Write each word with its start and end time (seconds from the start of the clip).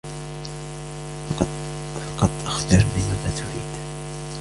فقط 1.39 1.47
أخبرني 2.45 2.83
ماذا 3.09 3.33
تريد. 3.37 3.77